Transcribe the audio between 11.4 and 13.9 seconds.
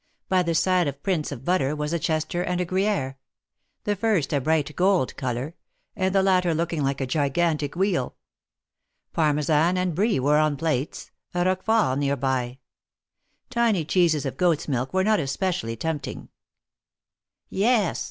Roquefort near by. Tiny